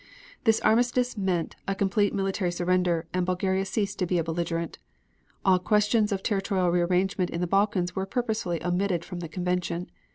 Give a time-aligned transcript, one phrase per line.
[0.45, 4.79] This armistice meant a complete military surrender, and Bulgaria ceased to be a belligerent.
[5.45, 9.91] All questions of territorial rearrangement in the Balkans were purposely omitted from the Convention.